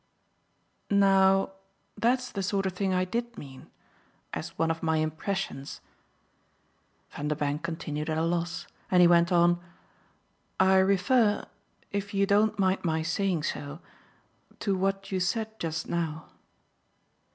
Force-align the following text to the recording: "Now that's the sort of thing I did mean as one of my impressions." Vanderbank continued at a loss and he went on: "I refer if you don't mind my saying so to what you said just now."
"Now 0.89 1.51
that's 1.95 2.31
the 2.31 2.41
sort 2.41 2.65
of 2.65 2.73
thing 2.73 2.91
I 2.91 3.05
did 3.05 3.37
mean 3.37 3.69
as 4.33 4.57
one 4.57 4.71
of 4.71 4.81
my 4.81 4.97
impressions." 4.97 5.79
Vanderbank 7.11 7.61
continued 7.61 8.09
at 8.09 8.17
a 8.17 8.23
loss 8.25 8.65
and 8.89 8.99
he 9.01 9.07
went 9.07 9.31
on: 9.31 9.59
"I 10.59 10.77
refer 10.77 11.45
if 11.91 12.15
you 12.15 12.25
don't 12.25 12.57
mind 12.57 12.83
my 12.83 13.03
saying 13.03 13.43
so 13.43 13.79
to 14.61 14.75
what 14.75 15.11
you 15.11 15.19
said 15.19 15.59
just 15.59 15.87
now." 15.87 16.29